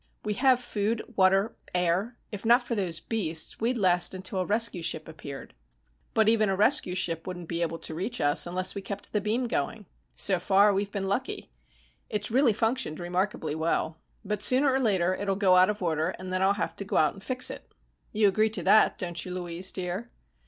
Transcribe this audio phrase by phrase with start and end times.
[0.25, 2.17] "We have food, water, air.
[2.31, 5.53] If not for those beasts, we'd last until a rescue ship appeared."
[6.15, 9.21] "But even a rescue ship wouldn't be able to reach us unless we kept the
[9.21, 9.85] beam going.
[10.15, 11.51] So far, we've been lucky.
[12.09, 13.99] It's really functioned remarkably well.
[14.25, 16.97] But sooner or later it'll go out of order, and then I'll have to go
[16.97, 17.71] out and fix it.
[18.11, 20.09] You agree to that, don't you, Louise, dear?"